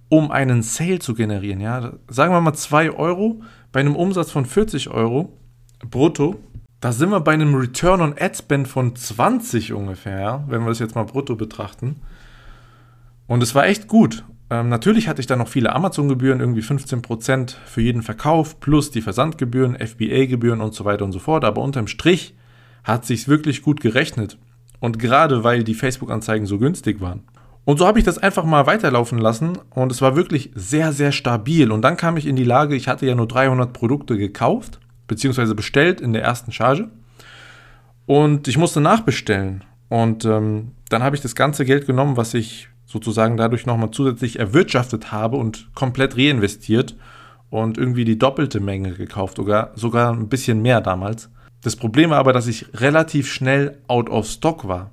um 0.07 0.31
einen 0.31 0.63
Sale 0.63 0.99
zu 0.99 1.13
generieren. 1.13 1.59
Ja? 1.59 1.91
Sagen 2.07 2.33
wir 2.33 2.39
mal 2.39 2.53
2 2.53 2.91
Euro 2.91 3.41
bei 3.73 3.81
einem 3.81 3.97
Umsatz 3.97 4.31
von 4.31 4.45
40 4.45 4.89
Euro 4.89 5.37
brutto. 5.91 6.37
Da 6.79 6.93
sind 6.93 7.09
wir 7.09 7.19
bei 7.19 7.33
einem 7.33 7.55
Return 7.55 7.99
on 7.99 8.15
Ad 8.17 8.35
Spend 8.37 8.69
von 8.69 8.95
20 8.95 9.73
ungefähr, 9.73 10.45
wenn 10.47 10.61
wir 10.61 10.69
das 10.69 10.79
jetzt 10.79 10.95
mal 10.95 11.03
brutto 11.03 11.35
betrachten. 11.35 11.97
Und 13.27 13.43
es 13.43 13.53
war 13.53 13.67
echt 13.67 13.87
gut. 13.87 14.23
Ähm, 14.49 14.69
natürlich 14.69 15.07
hatte 15.07 15.19
ich 15.19 15.27
dann 15.27 15.39
noch 15.39 15.49
viele 15.49 15.73
Amazon-Gebühren, 15.75 16.39
irgendwie 16.39 16.61
15% 16.61 17.55
für 17.65 17.81
jeden 17.81 18.01
Verkauf, 18.01 18.59
plus 18.59 18.91
die 18.91 19.01
Versandgebühren, 19.01 19.75
FBA-Gebühren 19.75 20.61
und 20.61 20.73
so 20.73 20.85
weiter 20.85 21.05
und 21.05 21.11
so 21.11 21.19
fort. 21.19 21.43
Aber 21.43 21.61
unterm 21.61 21.87
Strich 21.87 22.35
hat 22.83 23.05
sich 23.05 23.27
wirklich 23.27 23.61
gut 23.61 23.81
gerechnet. 23.81 24.37
Und 24.79 24.99
gerade 24.99 25.43
weil 25.43 25.63
die 25.63 25.73
Facebook-Anzeigen 25.73 26.45
so 26.45 26.59
günstig 26.59 27.01
waren. 27.01 27.23
Und 27.65 27.79
so 27.79 27.85
habe 27.85 27.99
ich 27.99 28.05
das 28.05 28.17
einfach 28.17 28.45
mal 28.45 28.65
weiterlaufen 28.65 29.17
lassen 29.17 29.57
und 29.71 29.91
es 29.91 30.01
war 30.01 30.15
wirklich 30.15 30.51
sehr, 30.55 30.93
sehr 30.93 31.11
stabil. 31.11 31.69
Und 31.69 31.81
dann 31.81 31.97
kam 31.97 32.15
ich 32.15 32.25
in 32.25 32.37
die 32.37 32.45
Lage, 32.45 32.75
ich 32.77 32.87
hatte 32.87 33.05
ja 33.05 33.13
nur 33.13 33.27
300 33.27 33.73
Produkte 33.73 34.17
gekauft, 34.17 34.79
beziehungsweise 35.07 35.53
bestellt 35.53 35.99
in 35.99 36.13
der 36.13 36.23
ersten 36.23 36.53
Charge. 36.53 36.87
Und 38.05 38.47
ich 38.47 38.57
musste 38.57 38.79
nachbestellen. 38.79 39.65
Und 39.89 40.23
ähm, 40.23 40.71
dann 40.87 41.03
habe 41.03 41.17
ich 41.17 41.21
das 41.21 41.35
ganze 41.35 41.65
Geld 41.65 41.87
genommen, 41.87 42.15
was 42.15 42.33
ich 42.33 42.69
sozusagen 42.87 43.37
dadurch 43.37 43.65
nochmal 43.65 43.91
zusätzlich 43.91 44.39
erwirtschaftet 44.39 45.11
habe 45.11 45.37
und 45.37 45.73
komplett 45.75 46.17
reinvestiert 46.17 46.95
und 47.49 47.77
irgendwie 47.77 48.05
die 48.05 48.17
doppelte 48.17 48.59
Menge 48.59 48.93
gekauft, 48.93 49.37
sogar, 49.37 49.71
sogar 49.75 50.11
ein 50.13 50.29
bisschen 50.29 50.61
mehr 50.61 50.81
damals. 50.81 51.29
Das 51.61 51.75
Problem 51.75 52.11
war 52.11 52.17
aber, 52.17 52.33
dass 52.33 52.47
ich 52.47 52.65
relativ 52.73 53.31
schnell 53.31 53.77
out 53.87 54.09
of 54.09 54.25
stock 54.25 54.67
war. 54.67 54.91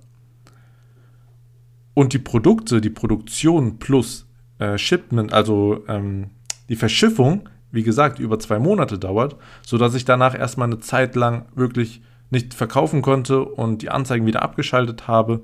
Und 1.95 2.13
die 2.13 2.19
Produkte, 2.19 2.81
die 2.81 2.91
Produktion 2.91 3.79
plus 3.79 4.27
äh, 4.59 4.77
Shipment, 4.77 5.33
also 5.33 5.85
ähm, 5.87 6.31
die 6.69 6.77
Verschiffung, 6.77 7.49
wie 7.71 7.85
gesagt, 7.85 8.19
über 8.19 8.41
zwei 8.41 8.59
Monate 8.59 8.99
dauert, 8.99 9.37
sodass 9.65 9.95
ich 9.95 10.05
danach 10.05 10.37
erstmal 10.37 10.67
eine 10.67 10.81
Zeit 10.81 11.15
lang 11.15 11.47
wirklich 11.55 12.03
nicht 12.31 12.55
verkaufen 12.55 13.03
konnte 13.03 13.45
und 13.45 13.83
die 13.83 13.91
Anzeigen 13.91 14.27
wieder 14.27 14.43
abgeschaltet 14.43 15.07
habe 15.07 15.43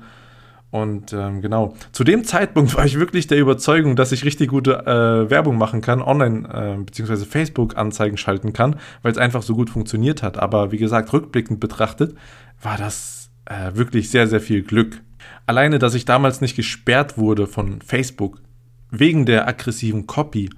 und 0.71 1.13
ähm, 1.13 1.41
genau, 1.41 1.75
zu 1.91 2.05
dem 2.05 2.25
Zeitpunkt 2.25 2.75
war 2.77 2.85
ich 2.85 2.99
wirklich 2.99 3.27
der 3.27 3.39
Überzeugung, 3.39 3.97
dass 3.97 4.13
ich 4.13 4.25
richtig 4.25 4.51
gute 4.51 4.87
äh, 4.87 5.31
Werbung 5.31 5.59
machen 5.59 5.81
kann, 5.81 6.01
online 6.01 6.49
äh, 6.49 6.83
bzw. 6.83 7.25
Facebook-Anzeigen 7.25 8.17
schalten 8.17 8.53
kann, 8.53 8.77
weil 9.03 9.13
es 9.13 9.19
einfach 9.19 9.43
so 9.43 9.55
gut 9.55 9.71
funktioniert 9.71 10.23
hat. 10.23 10.39
Aber 10.39 10.73
wie 10.73 10.79
gesagt, 10.79 11.13
rückblickend 11.13 11.59
betrachtet, 11.59 12.15
war 12.63 12.77
das 12.77 13.31
äh, 13.47 13.75
wirklich 13.75 14.11
sehr, 14.11 14.29
sehr 14.29 14.41
viel 14.41 14.63
Glück. 14.63 15.01
Alleine, 15.47 15.79
dass 15.79 15.95
ich 15.95 16.05
damals 16.05 16.41
nicht 16.41 16.55
gesperrt 16.55 17.19
wurde 17.19 17.47
von 17.47 17.83
Facebook 17.83 18.41
wegen 18.91 19.27
der 19.27 19.49
aggressiven 19.49 20.07
Copy. 20.07 20.51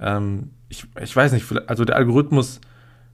Ähm, 0.00 0.50
ich, 0.70 0.86
ich 1.02 1.14
weiß 1.14 1.32
nicht, 1.32 1.44
also 1.66 1.84
der 1.84 1.96
Algorithmus 1.96 2.60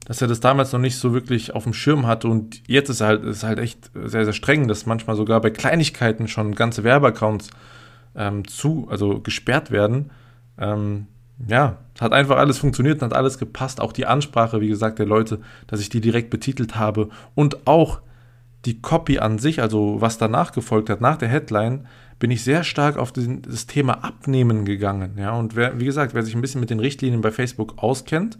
dass 0.07 0.21
er 0.21 0.29
das 0.29 0.39
damals 0.39 0.71
noch 0.71 0.79
nicht 0.79 0.95
so 0.95 1.13
wirklich 1.13 1.53
auf 1.53 1.65
dem 1.65 1.73
Schirm 1.73 2.07
hatte 2.07 2.29
und 2.29 2.61
jetzt 2.65 2.87
ist 2.87 3.01
halt, 3.01 3.25
ist 3.25 3.43
halt 3.43 3.59
echt 3.59 3.91
sehr, 3.93 4.23
sehr 4.23 4.33
streng, 4.33 4.69
dass 4.69 4.85
manchmal 4.85 5.17
sogar 5.17 5.41
bei 5.41 5.49
Kleinigkeiten 5.49 6.29
schon 6.29 6.55
ganze 6.55 6.85
Werbeaccounts 6.85 7.49
ähm, 8.15 8.47
zu, 8.47 8.87
also 8.89 9.19
gesperrt 9.19 9.69
werden. 9.69 10.11
Ähm, 10.57 11.07
ja, 11.45 11.79
hat 11.99 12.13
einfach 12.13 12.37
alles 12.37 12.57
funktioniert 12.57 13.01
und 13.01 13.09
hat 13.09 13.17
alles 13.17 13.37
gepasst. 13.37 13.81
Auch 13.81 13.91
die 13.91 14.05
Ansprache, 14.05 14.61
wie 14.61 14.69
gesagt, 14.69 14.97
der 14.97 15.05
Leute, 15.05 15.41
dass 15.67 15.81
ich 15.81 15.89
die 15.89 15.99
direkt 15.99 16.29
betitelt 16.29 16.77
habe 16.77 17.09
und 17.35 17.67
auch 17.67 17.99
die 18.63 18.81
Copy 18.81 19.19
an 19.19 19.39
sich, 19.39 19.61
also 19.61 19.99
was 19.99 20.17
danach 20.17 20.53
gefolgt 20.53 20.89
hat, 20.89 21.01
nach 21.01 21.17
der 21.17 21.27
Headline, 21.27 21.85
bin 22.17 22.31
ich 22.31 22.45
sehr 22.45 22.63
stark 22.63 22.95
auf 22.95 23.11
den, 23.11 23.41
das 23.41 23.67
Thema 23.67 24.05
Abnehmen 24.05 24.63
gegangen. 24.63 25.17
Ja, 25.17 25.33
und 25.33 25.57
wer, 25.57 25.81
wie 25.81 25.85
gesagt, 25.85 26.13
wer 26.13 26.23
sich 26.23 26.33
ein 26.33 26.41
bisschen 26.41 26.61
mit 26.61 26.69
den 26.69 26.79
Richtlinien 26.79 27.19
bei 27.19 27.31
Facebook 27.31 27.73
auskennt, 27.83 28.37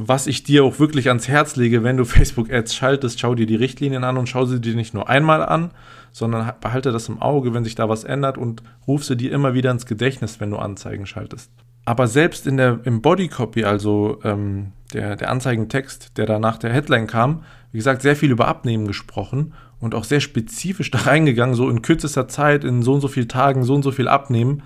was 0.00 0.28
ich 0.28 0.44
dir 0.44 0.62
auch 0.62 0.78
wirklich 0.78 1.08
ans 1.08 1.26
Herz 1.26 1.56
lege, 1.56 1.82
wenn 1.82 1.96
du 1.96 2.04
Facebook-Ads 2.06 2.74
schaltest, 2.74 3.18
schau 3.18 3.34
dir 3.34 3.46
die 3.46 3.56
Richtlinien 3.56 4.04
an 4.04 4.16
und 4.16 4.28
schau 4.28 4.44
sie 4.44 4.60
dir 4.60 4.76
nicht 4.76 4.94
nur 4.94 5.08
einmal 5.08 5.44
an, 5.44 5.72
sondern 6.12 6.52
behalte 6.60 6.92
das 6.92 7.08
im 7.08 7.20
Auge, 7.20 7.52
wenn 7.52 7.64
sich 7.64 7.74
da 7.74 7.88
was 7.88 8.04
ändert 8.04 8.38
und 8.38 8.62
ruf 8.86 9.04
sie 9.04 9.16
dir 9.16 9.32
immer 9.32 9.54
wieder 9.54 9.72
ins 9.72 9.86
Gedächtnis, 9.86 10.38
wenn 10.40 10.50
du 10.50 10.56
Anzeigen 10.56 11.04
schaltest. 11.04 11.50
Aber 11.84 12.06
selbst 12.06 12.46
in 12.46 12.58
der, 12.58 12.80
im 12.84 13.02
Bodycopy, 13.02 13.64
also 13.64 14.20
ähm, 14.22 14.72
der, 14.92 15.16
der 15.16 15.30
Anzeigentext, 15.30 16.16
der 16.16 16.26
da 16.26 16.38
nach 16.38 16.58
der 16.58 16.72
Headline 16.72 17.08
kam, 17.08 17.42
wie 17.72 17.78
gesagt, 17.78 18.02
sehr 18.02 18.14
viel 18.14 18.30
über 18.30 18.46
Abnehmen 18.46 18.86
gesprochen 18.86 19.52
und 19.80 19.96
auch 19.96 20.04
sehr 20.04 20.20
spezifisch 20.20 20.90
da 20.92 20.98
reingegangen, 20.98 21.56
so 21.56 21.68
in 21.68 21.82
kürzester 21.82 22.28
Zeit, 22.28 22.62
in 22.62 22.82
so 22.82 22.94
und 22.94 23.00
so 23.00 23.08
vielen 23.08 23.28
Tagen, 23.28 23.64
so 23.64 23.74
und 23.74 23.82
so 23.82 23.90
viel 23.90 24.06
abnehmen. 24.06 24.62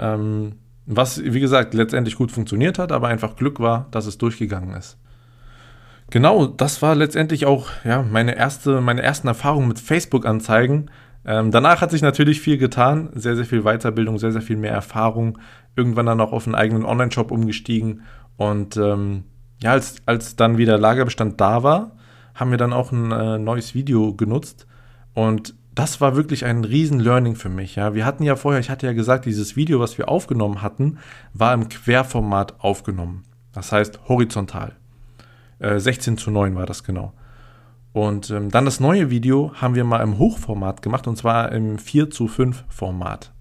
Ähm, 0.00 0.54
was, 0.90 1.22
wie 1.22 1.40
gesagt, 1.40 1.74
letztendlich 1.74 2.16
gut 2.16 2.32
funktioniert 2.32 2.78
hat, 2.78 2.92
aber 2.92 3.08
einfach 3.08 3.36
Glück 3.36 3.60
war, 3.60 3.86
dass 3.90 4.06
es 4.06 4.16
durchgegangen 4.16 4.74
ist. 4.74 4.96
Genau, 6.10 6.46
das 6.46 6.80
war 6.80 6.94
letztendlich 6.94 7.44
auch 7.44 7.68
ja, 7.84 8.02
meine, 8.02 8.34
erste, 8.34 8.80
meine 8.80 9.02
ersten 9.02 9.28
Erfahrungen 9.28 9.68
mit 9.68 9.78
Facebook-Anzeigen. 9.78 10.90
Ähm, 11.26 11.50
danach 11.50 11.82
hat 11.82 11.90
sich 11.90 12.00
natürlich 12.00 12.40
viel 12.40 12.56
getan, 12.56 13.10
sehr, 13.12 13.36
sehr 13.36 13.44
viel 13.44 13.64
Weiterbildung, 13.64 14.18
sehr, 14.18 14.32
sehr 14.32 14.40
viel 14.40 14.56
mehr 14.56 14.72
Erfahrung. 14.72 15.38
Irgendwann 15.76 16.06
dann 16.06 16.22
auch 16.22 16.32
auf 16.32 16.46
einen 16.46 16.54
eigenen 16.54 16.86
Online-Shop 16.86 17.30
umgestiegen. 17.30 18.00
Und 18.38 18.78
ähm, 18.78 19.24
ja, 19.62 19.72
als, 19.72 19.96
als 20.06 20.36
dann 20.36 20.56
wieder 20.56 20.78
Lagerbestand 20.78 21.38
da 21.38 21.62
war, 21.62 21.96
haben 22.34 22.50
wir 22.50 22.58
dann 22.58 22.72
auch 22.72 22.92
ein 22.92 23.12
äh, 23.12 23.38
neues 23.38 23.74
Video 23.74 24.14
genutzt. 24.14 24.66
Und 25.12 25.54
das 25.78 26.00
war 26.00 26.16
wirklich 26.16 26.44
ein 26.44 26.64
riesen 26.64 26.98
Learning 26.98 27.36
für 27.36 27.48
mich. 27.48 27.76
Ja. 27.76 27.94
Wir 27.94 28.04
hatten 28.04 28.24
ja 28.24 28.34
vorher, 28.34 28.60
ich 28.60 28.68
hatte 28.68 28.86
ja 28.86 28.92
gesagt, 28.92 29.26
dieses 29.26 29.54
Video, 29.54 29.78
was 29.78 29.96
wir 29.96 30.08
aufgenommen 30.08 30.60
hatten, 30.60 30.98
war 31.34 31.54
im 31.54 31.68
Querformat 31.68 32.58
aufgenommen. 32.58 33.22
Das 33.52 33.70
heißt 33.70 34.08
horizontal. 34.08 34.72
Äh, 35.60 35.78
16 35.78 36.18
zu 36.18 36.32
9 36.32 36.56
war 36.56 36.66
das 36.66 36.82
genau. 36.82 37.12
Und 37.92 38.28
ähm, 38.30 38.50
dann 38.50 38.64
das 38.64 38.80
neue 38.80 39.08
Video 39.10 39.52
haben 39.54 39.76
wir 39.76 39.84
mal 39.84 40.02
im 40.02 40.18
Hochformat 40.18 40.82
gemacht 40.82 41.06
und 41.06 41.16
zwar 41.16 41.52
im 41.52 41.78
4 41.78 42.10
zu 42.10 42.26
5 42.26 42.64
Format. 42.68 43.32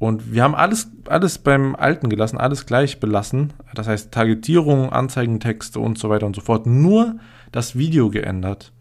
Und 0.00 0.32
wir 0.32 0.42
haben 0.42 0.56
alles, 0.56 0.90
alles 1.06 1.38
beim 1.38 1.76
Alten 1.76 2.08
gelassen, 2.08 2.36
alles 2.36 2.66
gleich 2.66 2.98
belassen. 2.98 3.52
Das 3.74 3.86
heißt 3.86 4.10
Targetierung, 4.10 4.90
Anzeigentexte 4.90 5.78
und 5.78 5.98
so 5.98 6.10
weiter 6.10 6.26
und 6.26 6.34
so 6.34 6.42
fort. 6.42 6.66
Nur 6.66 7.14
das 7.52 7.78
Video 7.78 8.10
geändert 8.10 8.72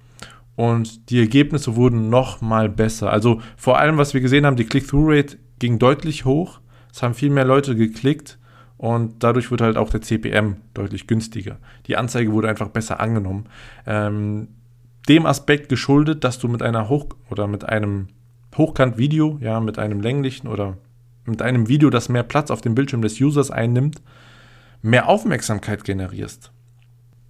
und 0.56 1.10
die 1.10 1.20
Ergebnisse 1.20 1.76
wurden 1.76 2.10
noch 2.10 2.42
mal 2.42 2.70
besser. 2.70 3.12
Also 3.12 3.42
vor 3.58 3.80
allem, 3.80 3.98
was 3.98 4.14
wir 4.14 4.22
gesehen 4.22 4.46
haben, 4.46 4.56
die 4.56 4.66
Click-Through-Rate 4.66 5.38
ging 5.60 5.80
deutlich 5.80 6.26
hoch. 6.26 6.60
Es 6.92 7.02
haben 7.02 7.16
viel 7.16 7.32
mehr 7.32 7.46
Leute 7.46 7.76
geklickt 7.76 8.38
und 8.78 9.24
dadurch 9.24 9.50
wurde 9.50 9.64
halt 9.64 9.78
auch 9.78 9.90
der 9.90 10.02
CPM 10.02 10.58
deutlich 10.74 11.08
günstiger. 11.08 11.58
Die 11.88 11.98
Anzeige 11.98 12.32
wurde 12.32 12.50
einfach 12.50 12.70
besser 12.70 13.00
angenommen. 13.00 13.46
Ähm, 13.88 14.50
dem 15.10 15.26
Aspekt 15.26 15.70
geschuldet, 15.70 16.24
dass 16.24 16.38
du 16.40 16.48
mit 16.48 16.62
einer 16.62 16.88
Hoch- 16.88 17.16
oder 17.30 17.48
mit 17.48 17.68
einem 17.68 18.08
Hochkant-Video, 18.56 19.40
ja, 19.42 19.60
mit 19.60 19.80
einem 19.80 20.02
länglichen 20.02 20.48
oder 20.48 20.78
mit 21.26 21.42
einem 21.42 21.68
Video, 21.68 21.90
das 21.90 22.10
mehr 22.10 22.24
Platz 22.24 22.52
auf 22.52 22.62
dem 22.62 22.76
Bildschirm 22.76 23.02
des 23.02 23.20
Users 23.20 23.50
einnimmt, 23.50 24.02
mehr 24.82 25.10
Aufmerksamkeit 25.10 25.84
generierst 25.84 26.52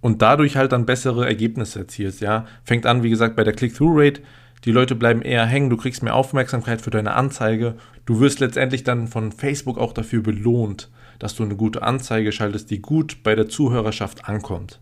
und 0.04 0.20
dadurch 0.20 0.58
halt 0.58 0.72
dann 0.72 0.84
bessere 0.84 1.24
Ergebnisse 1.24 1.78
erzielst, 1.78 2.20
ja. 2.20 2.44
Fängt 2.62 2.84
an, 2.84 3.02
wie 3.02 3.08
gesagt, 3.08 3.36
bei 3.36 3.42
der 3.42 3.54
Click-Through-Rate. 3.54 4.20
Die 4.66 4.70
Leute 4.70 4.96
bleiben 4.96 5.22
eher 5.22 5.46
hängen, 5.46 5.70
du 5.70 5.78
kriegst 5.78 6.02
mehr 6.02 6.14
Aufmerksamkeit 6.14 6.82
für 6.82 6.90
deine 6.90 7.14
Anzeige. 7.14 7.76
Du 8.04 8.20
wirst 8.20 8.38
letztendlich 8.38 8.84
dann 8.84 9.08
von 9.08 9.32
Facebook 9.32 9.78
auch 9.78 9.94
dafür 9.94 10.22
belohnt, 10.22 10.90
dass 11.18 11.34
du 11.36 11.42
eine 11.42 11.56
gute 11.56 11.82
Anzeige 11.82 12.32
schaltest, 12.32 12.70
die 12.70 12.82
gut 12.82 13.22
bei 13.22 13.34
der 13.34 13.48
Zuhörerschaft 13.48 14.28
ankommt. 14.28 14.78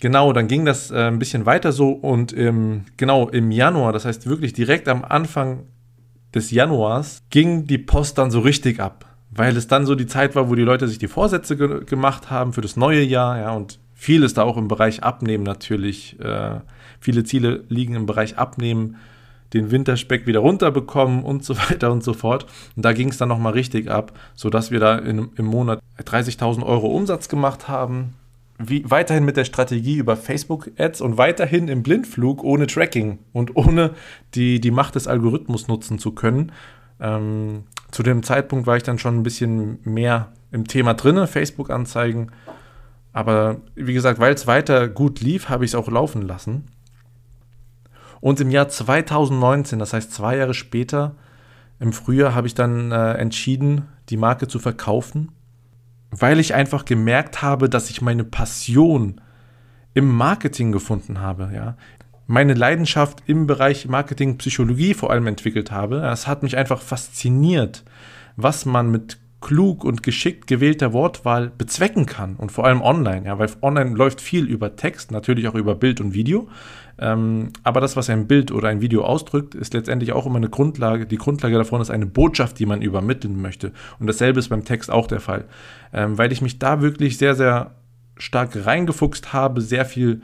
Genau, 0.00 0.32
dann 0.32 0.46
ging 0.46 0.64
das 0.64 0.92
äh, 0.92 1.08
ein 1.08 1.18
bisschen 1.18 1.44
weiter 1.44 1.72
so 1.72 1.90
und 1.90 2.32
im, 2.32 2.84
genau 2.96 3.28
im 3.28 3.50
Januar, 3.50 3.92
das 3.92 4.04
heißt 4.04 4.28
wirklich 4.28 4.52
direkt 4.52 4.86
am 4.86 5.04
Anfang 5.04 5.64
des 6.36 6.52
Januars, 6.52 7.24
ging 7.30 7.66
die 7.66 7.78
Post 7.78 8.16
dann 8.16 8.30
so 8.30 8.38
richtig 8.38 8.78
ab, 8.78 9.06
weil 9.28 9.56
es 9.56 9.66
dann 9.66 9.86
so 9.86 9.96
die 9.96 10.06
Zeit 10.06 10.36
war, 10.36 10.48
wo 10.48 10.54
die 10.54 10.62
Leute 10.62 10.86
sich 10.86 10.98
die 10.98 11.08
Vorsätze 11.08 11.56
ge 11.56 11.84
gemacht 11.84 12.30
haben 12.30 12.52
für 12.52 12.60
das 12.60 12.76
neue 12.76 13.02
Jahr, 13.02 13.38
ja, 13.38 13.50
und 13.50 13.80
viel 14.02 14.24
ist 14.24 14.36
da 14.36 14.42
auch 14.42 14.56
im 14.56 14.66
Bereich 14.66 15.04
Abnehmen 15.04 15.44
natürlich. 15.44 16.18
Äh, 16.18 16.58
viele 16.98 17.22
Ziele 17.22 17.62
liegen 17.68 17.94
im 17.94 18.04
Bereich 18.04 18.36
Abnehmen, 18.36 18.96
den 19.52 19.70
Winterspeck 19.70 20.26
wieder 20.26 20.40
runterbekommen 20.40 21.22
und 21.22 21.44
so 21.44 21.56
weiter 21.70 21.92
und 21.92 22.02
so 22.02 22.12
fort. 22.12 22.46
Und 22.74 22.84
da 22.84 22.94
ging 22.94 23.10
es 23.10 23.18
dann 23.18 23.28
nochmal 23.28 23.52
richtig 23.52 23.88
ab, 23.88 24.18
sodass 24.34 24.72
wir 24.72 24.80
da 24.80 24.98
in, 24.98 25.30
im 25.36 25.46
Monat 25.46 25.78
30.000 26.00 26.64
Euro 26.64 26.88
Umsatz 26.88 27.28
gemacht 27.28 27.68
haben. 27.68 28.14
Wie, 28.58 28.82
weiterhin 28.90 29.24
mit 29.24 29.36
der 29.36 29.44
Strategie 29.44 29.98
über 29.98 30.16
Facebook-Ads 30.16 31.00
und 31.00 31.16
weiterhin 31.16 31.68
im 31.68 31.84
Blindflug 31.84 32.42
ohne 32.42 32.66
Tracking 32.66 33.20
und 33.32 33.54
ohne 33.54 33.92
die, 34.34 34.60
die 34.60 34.72
Macht 34.72 34.96
des 34.96 35.06
Algorithmus 35.06 35.68
nutzen 35.68 36.00
zu 36.00 36.10
können. 36.10 36.50
Ähm, 37.00 37.66
zu 37.92 38.02
dem 38.02 38.24
Zeitpunkt 38.24 38.66
war 38.66 38.76
ich 38.76 38.82
dann 38.82 38.98
schon 38.98 39.16
ein 39.16 39.22
bisschen 39.22 39.78
mehr 39.84 40.32
im 40.50 40.66
Thema 40.66 40.94
drin, 40.94 41.24
Facebook-Anzeigen 41.24 42.32
aber 43.12 43.60
wie 43.74 43.92
gesagt, 43.92 44.18
weil 44.18 44.34
es 44.34 44.46
weiter 44.46 44.88
gut 44.88 45.20
lief, 45.20 45.48
habe 45.48 45.64
ich 45.64 45.72
es 45.72 45.74
auch 45.74 45.88
laufen 45.88 46.22
lassen. 46.22 46.68
Und 48.20 48.40
im 48.40 48.50
Jahr 48.50 48.68
2019, 48.68 49.78
das 49.78 49.92
heißt 49.92 50.12
zwei 50.12 50.36
Jahre 50.36 50.54
später, 50.54 51.16
im 51.80 51.92
Frühjahr, 51.92 52.34
habe 52.34 52.46
ich 52.46 52.54
dann 52.54 52.92
äh, 52.92 53.14
entschieden, 53.14 53.88
die 54.08 54.16
Marke 54.16 54.46
zu 54.46 54.58
verkaufen, 54.58 55.32
weil 56.10 56.38
ich 56.38 56.54
einfach 56.54 56.84
gemerkt 56.84 57.42
habe, 57.42 57.68
dass 57.68 57.90
ich 57.90 58.00
meine 58.00 58.24
Passion 58.24 59.20
im 59.94 60.08
Marketing 60.08 60.72
gefunden 60.72 61.20
habe. 61.20 61.50
Ja? 61.52 61.76
Meine 62.26 62.54
Leidenschaft 62.54 63.24
im 63.26 63.46
Bereich 63.46 63.88
Marketing, 63.88 64.38
Psychologie 64.38 64.94
vor 64.94 65.10
allem 65.10 65.26
entwickelt 65.26 65.70
habe. 65.70 66.06
Es 66.06 66.26
hat 66.26 66.42
mich 66.42 66.56
einfach 66.56 66.80
fasziniert, 66.80 67.82
was 68.36 68.64
man 68.64 68.90
mit 68.90 69.18
klug 69.42 69.84
und 69.84 70.02
geschickt 70.02 70.46
gewählter 70.46 70.94
Wortwahl 70.94 71.52
bezwecken 71.58 72.06
kann 72.06 72.36
und 72.36 72.50
vor 72.50 72.64
allem 72.64 72.80
online, 72.80 73.26
ja, 73.26 73.38
weil 73.38 73.50
online 73.60 73.94
läuft 73.94 74.22
viel 74.22 74.46
über 74.46 74.76
Text, 74.76 75.10
natürlich 75.10 75.48
auch 75.48 75.54
über 75.54 75.74
Bild 75.74 76.00
und 76.00 76.14
Video, 76.14 76.48
ähm, 76.98 77.48
aber 77.62 77.80
das, 77.80 77.96
was 77.96 78.08
ein 78.08 78.26
Bild 78.26 78.52
oder 78.52 78.68
ein 78.68 78.80
Video 78.80 79.04
ausdrückt, 79.04 79.54
ist 79.54 79.74
letztendlich 79.74 80.12
auch 80.12 80.24
immer 80.24 80.36
eine 80.36 80.48
Grundlage. 80.48 81.06
Die 81.06 81.16
Grundlage 81.16 81.56
davon 81.56 81.80
ist 81.80 81.90
eine 81.90 82.06
Botschaft, 82.06 82.58
die 82.58 82.66
man 82.66 82.82
übermitteln 82.82 83.40
möchte. 83.40 83.72
Und 83.98 84.06
dasselbe 84.06 84.38
ist 84.38 84.48
beim 84.48 84.64
Text 84.64 84.90
auch 84.90 85.06
der 85.06 85.20
Fall, 85.20 85.46
ähm, 85.92 86.16
weil 86.16 86.32
ich 86.32 86.42
mich 86.42 86.58
da 86.58 86.80
wirklich 86.80 87.18
sehr, 87.18 87.34
sehr 87.34 87.74
stark 88.16 88.66
reingefuchst 88.66 89.32
habe, 89.32 89.60
sehr 89.60 89.84
viel 89.84 90.22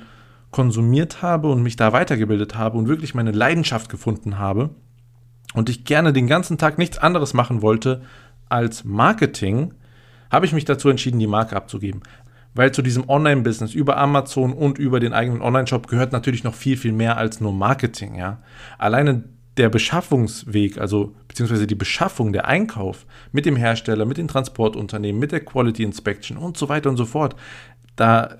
konsumiert 0.50 1.20
habe 1.20 1.48
und 1.48 1.62
mich 1.62 1.76
da 1.76 1.92
weitergebildet 1.92 2.56
habe 2.56 2.78
und 2.78 2.88
wirklich 2.88 3.14
meine 3.14 3.32
Leidenschaft 3.32 3.90
gefunden 3.90 4.38
habe 4.38 4.70
und 5.54 5.68
ich 5.68 5.84
gerne 5.84 6.12
den 6.12 6.26
ganzen 6.26 6.58
Tag 6.58 6.78
nichts 6.78 6.98
anderes 6.98 7.34
machen 7.34 7.62
wollte, 7.62 8.02
als 8.48 8.84
Marketing 8.84 9.74
habe 10.30 10.46
ich 10.46 10.52
mich 10.52 10.64
dazu 10.64 10.88
entschieden, 10.88 11.18
die 11.18 11.26
Marke 11.26 11.56
abzugeben. 11.56 12.02
Weil 12.54 12.72
zu 12.72 12.82
diesem 12.82 13.08
Online-Business 13.08 13.74
über 13.74 13.98
Amazon 13.98 14.52
und 14.52 14.78
über 14.78 15.00
den 15.00 15.12
eigenen 15.12 15.42
Online-Shop 15.42 15.86
gehört 15.86 16.12
natürlich 16.12 16.44
noch 16.44 16.54
viel, 16.54 16.76
viel 16.76 16.92
mehr 16.92 17.16
als 17.16 17.40
nur 17.40 17.52
Marketing. 17.52 18.16
Ja? 18.16 18.42
Alleine 18.78 19.24
der 19.56 19.68
Beschaffungsweg, 19.68 20.78
also 20.78 21.14
beziehungsweise 21.26 21.66
die 21.66 21.74
Beschaffung, 21.74 22.32
der 22.32 22.46
Einkauf 22.46 23.06
mit 23.32 23.44
dem 23.44 23.56
Hersteller, 23.56 24.06
mit 24.06 24.16
den 24.16 24.28
Transportunternehmen, 24.28 25.20
mit 25.20 25.32
der 25.32 25.44
Quality 25.44 25.82
Inspection 25.82 26.36
und 26.36 26.56
so 26.56 26.68
weiter 26.68 26.88
und 26.88 26.96
so 26.96 27.04
fort, 27.04 27.36
da 27.96 28.38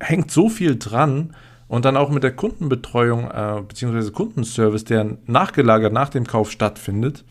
hängt 0.00 0.30
so 0.30 0.48
viel 0.48 0.76
dran 0.78 1.34
und 1.66 1.84
dann 1.84 1.96
auch 1.96 2.10
mit 2.10 2.22
der 2.22 2.36
Kundenbetreuung 2.36 3.30
äh, 3.30 3.62
beziehungsweise 3.66 4.12
Kundenservice, 4.12 4.84
der 4.84 5.16
nachgelagert 5.26 5.92
nach 5.92 6.10
dem 6.10 6.26
Kauf 6.26 6.50
stattfindet, 6.50 7.24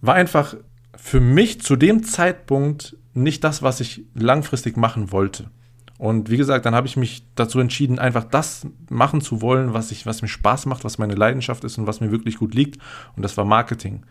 war 0.00 0.14
einfach 0.14 0.54
für 1.02 1.20
mich 1.20 1.60
zu 1.62 1.76
dem 1.76 2.04
Zeitpunkt 2.04 2.96
nicht 3.14 3.42
das, 3.42 3.62
was 3.62 3.80
ich 3.80 4.04
langfristig 4.14 4.76
machen 4.76 5.10
wollte. 5.10 5.50
Und 5.98 6.30
wie 6.30 6.36
gesagt, 6.36 6.66
dann 6.66 6.74
habe 6.74 6.86
ich 6.86 6.96
mich 6.96 7.24
dazu 7.34 7.58
entschieden, 7.58 7.98
einfach 7.98 8.24
das 8.24 8.66
machen 8.88 9.20
zu 9.20 9.42
wollen, 9.42 9.74
was, 9.74 9.90
ich, 9.90 10.06
was 10.06 10.22
mir 10.22 10.28
Spaß 10.28 10.66
macht, 10.66 10.84
was 10.84 10.98
meine 10.98 11.14
Leidenschaft 11.14 11.64
ist 11.64 11.78
und 11.78 11.86
was 11.86 12.00
mir 12.00 12.10
wirklich 12.10 12.36
gut 12.36 12.54
liegt. 12.54 12.78
Und 13.16 13.22
das 13.22 13.36
war 13.36 13.44
Marketing. 13.44 14.02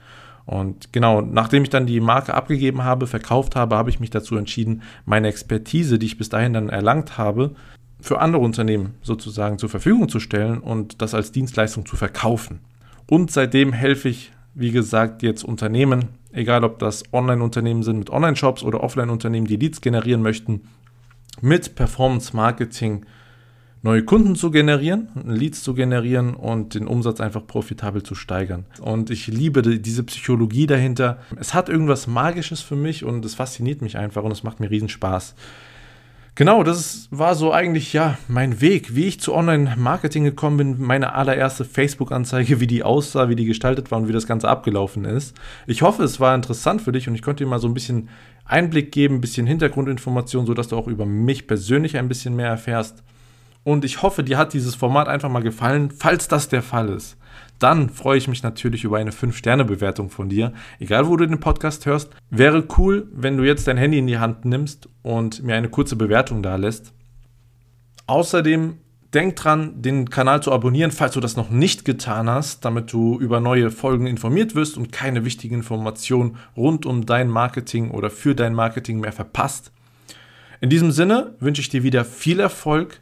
Und 0.45 0.91
genau, 0.93 1.21
nachdem 1.21 1.63
ich 1.63 1.69
dann 1.69 1.85
die 1.85 1.99
Marke 1.99 2.33
abgegeben 2.33 2.83
habe, 2.83 3.07
verkauft 3.07 3.55
habe, 3.55 3.75
habe 3.75 3.89
ich 3.89 3.99
mich 3.99 4.09
dazu 4.09 4.35
entschieden, 4.35 4.81
meine 5.05 5.27
Expertise, 5.27 5.99
die 5.99 6.07
ich 6.07 6.17
bis 6.17 6.29
dahin 6.29 6.53
dann 6.53 6.69
erlangt 6.69 7.17
habe, 7.17 7.55
für 8.01 8.19
andere 8.19 8.41
Unternehmen 8.41 8.95
sozusagen 9.01 9.57
zur 9.57 9.69
Verfügung 9.69 10.09
zu 10.09 10.19
stellen 10.19 10.59
und 10.59 11.01
das 11.01 11.13
als 11.13 11.31
Dienstleistung 11.31 11.85
zu 11.85 11.95
verkaufen. 11.95 12.59
Und 13.07 13.31
seitdem 13.31 13.73
helfe 13.73 14.09
ich, 14.09 14.31
wie 14.53 14.71
gesagt, 14.71 15.23
jetzt 15.23 15.43
Unternehmen 15.43 16.18
egal 16.31 16.63
ob 16.63 16.79
das 16.79 17.03
Online-Unternehmen 17.13 17.83
sind 17.83 17.99
mit 17.99 18.09
Online-Shops 18.09 18.63
oder 18.63 18.83
Offline-Unternehmen, 18.83 19.47
die 19.47 19.55
Leads 19.55 19.81
generieren 19.81 20.21
möchten, 20.21 20.61
mit 21.41 21.75
Performance-Marketing 21.75 23.05
neue 23.81 24.03
Kunden 24.03 24.35
zu 24.35 24.51
generieren, 24.51 25.07
Leads 25.25 25.63
zu 25.63 25.73
generieren 25.73 26.33
und 26.33 26.73
den 26.73 26.87
Umsatz 26.87 27.21
einfach 27.21 27.45
profitabel 27.47 28.03
zu 28.03 28.13
steigern. 28.13 28.65
Und 28.81 29.09
ich 29.09 29.27
liebe 29.27 29.61
diese 29.61 30.03
Psychologie 30.03 30.67
dahinter. 30.67 31.19
Es 31.37 31.53
hat 31.53 31.69
irgendwas 31.69 32.07
Magisches 32.07 32.61
für 32.61 32.75
mich 32.75 33.05
und 33.05 33.23
es 33.23 33.35
fasziniert 33.35 33.81
mich 33.81 33.97
einfach 33.97 34.23
und 34.23 34.31
es 34.31 34.43
macht 34.43 34.59
mir 34.59 34.69
riesen 34.69 34.89
Spaß. 34.89 35.35
Genau, 36.39 36.63
das 36.63 37.09
war 37.11 37.35
so 37.35 37.51
eigentlich 37.51 37.91
ja 37.91 38.17
mein 38.29 38.61
Weg, 38.61 38.95
wie 38.95 39.07
ich 39.07 39.19
zu 39.19 39.33
Online-Marketing 39.35 40.23
gekommen 40.23 40.55
bin, 40.55 40.81
meine 40.81 41.11
allererste 41.11 41.65
Facebook-Anzeige, 41.65 42.61
wie 42.61 42.65
die 42.65 42.81
aussah, 42.81 43.27
wie 43.27 43.35
die 43.35 43.43
gestaltet 43.43 43.91
war 43.91 43.99
und 43.99 44.07
wie 44.07 44.13
das 44.13 44.25
Ganze 44.25 44.47
abgelaufen 44.47 45.03
ist. 45.03 45.35
Ich 45.67 45.81
hoffe, 45.81 46.01
es 46.01 46.21
war 46.21 46.33
interessant 46.33 46.81
für 46.81 46.93
dich 46.93 47.09
und 47.09 47.15
ich 47.15 47.23
konnte 47.23 47.43
dir 47.43 47.49
mal 47.49 47.59
so 47.59 47.67
ein 47.67 47.73
bisschen 47.73 48.07
Einblick 48.45 48.93
geben, 48.93 49.15
ein 49.15 49.21
bisschen 49.21 49.47
Hintergrundinformation, 49.47 50.45
sodass 50.45 50.69
du 50.69 50.77
auch 50.77 50.87
über 50.87 51.05
mich 51.05 51.45
persönlich 51.45 51.97
ein 51.97 52.07
bisschen 52.07 52.37
mehr 52.37 52.47
erfährst. 52.47 53.03
Und 53.69 53.85
ich 53.85 54.01
hoffe, 54.01 54.23
dir 54.23 54.39
hat 54.39 54.53
dieses 54.53 54.73
Format 54.73 55.07
einfach 55.07 55.29
mal 55.29 55.43
gefallen. 55.43 55.91
Falls 55.91 56.27
das 56.27 56.49
der 56.49 56.63
Fall 56.63 56.89
ist, 56.89 57.17
dann 57.59 57.91
freue 57.91 58.17
ich 58.17 58.27
mich 58.27 58.41
natürlich 58.41 58.83
über 58.83 58.97
eine 58.97 59.11
5-Sterne-Bewertung 59.11 60.09
von 60.09 60.27
dir. 60.27 60.53
Egal, 60.79 61.07
wo 61.07 61.15
du 61.15 61.27
den 61.27 61.39
Podcast 61.39 61.85
hörst. 61.85 62.09
Wäre 62.31 62.67
cool, 62.79 63.07
wenn 63.13 63.37
du 63.37 63.43
jetzt 63.43 63.67
dein 63.67 63.77
Handy 63.77 63.99
in 63.99 64.07
die 64.07 64.17
Hand 64.17 64.43
nimmst 64.43 64.89
und 65.03 65.43
mir 65.43 65.53
eine 65.53 65.69
kurze 65.69 65.95
Bewertung 65.95 66.41
da 66.41 66.55
lässt. 66.55 66.93
Außerdem 68.07 68.79
denk 69.13 69.35
dran, 69.35 69.79
den 69.83 70.09
Kanal 70.09 70.41
zu 70.41 70.51
abonnieren, 70.51 70.89
falls 70.89 71.13
du 71.13 71.19
das 71.19 71.37
noch 71.37 71.51
nicht 71.51 71.85
getan 71.85 72.27
hast, 72.27 72.65
damit 72.65 72.91
du 72.91 73.19
über 73.19 73.39
neue 73.39 73.69
Folgen 73.69 74.07
informiert 74.07 74.55
wirst 74.55 74.77
und 74.77 74.91
keine 74.91 75.25
wichtigen 75.25 75.57
Informationen 75.57 76.37
rund 76.57 76.87
um 76.87 77.05
dein 77.05 77.27
Marketing 77.27 77.91
oder 77.91 78.09
für 78.09 78.33
dein 78.33 78.55
Marketing 78.55 78.99
mehr 78.99 79.13
verpasst. 79.13 79.71
In 80.59 80.71
diesem 80.71 80.91
Sinne 80.91 81.35
wünsche 81.39 81.61
ich 81.61 81.69
dir 81.69 81.83
wieder 81.83 82.03
viel 82.03 82.39
Erfolg 82.39 83.01